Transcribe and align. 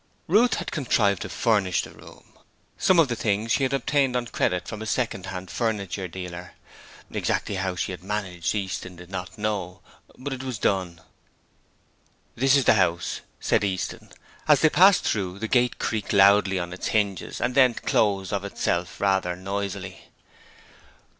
Ruth 0.25 0.55
had 0.55 0.71
contrived 0.71 1.21
to 1.21 1.29
furnish 1.29 1.83
the 1.83 1.91
room. 1.91 2.35
Some 2.75 2.97
of 2.97 3.07
the 3.07 3.15
things 3.15 3.51
she 3.51 3.61
had 3.61 3.71
obtained 3.71 4.15
on 4.15 4.25
credit 4.25 4.67
from 4.67 4.81
a 4.81 4.87
second 4.87 5.27
hand 5.27 5.51
furniture 5.51 6.07
dealer. 6.07 6.53
Exactly 7.11 7.53
how 7.53 7.75
she 7.75 7.91
had 7.91 8.03
managed, 8.03 8.55
Easton 8.55 8.95
did 8.95 9.11
not 9.11 9.37
know, 9.37 9.81
but 10.17 10.33
it 10.33 10.41
was 10.41 10.57
done. 10.57 11.01
'This 12.35 12.55
is 12.55 12.65
the 12.65 12.73
house,' 12.73 13.21
said 13.39 13.63
Easton. 13.63 14.09
As 14.47 14.61
they 14.61 14.71
passed 14.71 15.03
through, 15.03 15.37
the 15.37 15.47
gate 15.47 15.77
creaked 15.77 16.13
loudly 16.13 16.57
on 16.57 16.73
its 16.73 16.87
hinges 16.87 17.39
and 17.39 17.53
then 17.53 17.75
closed 17.75 18.33
of 18.33 18.43
itself 18.43 18.99
rather 18.99 19.35
noisily. 19.35 20.05